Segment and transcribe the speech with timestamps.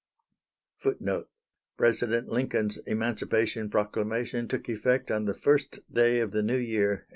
[0.79, 1.29] [Footnote:
[1.77, 7.07] President Lincoln's Emancipation Proclamation took effect on the first day of the New Year, 1863.